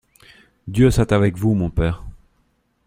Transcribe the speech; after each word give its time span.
Dieu 0.67 0.89
soit 0.89 1.11
avec 1.13 1.37
vous, 1.37 1.53
mon 1.53 1.69
père! 1.69 2.03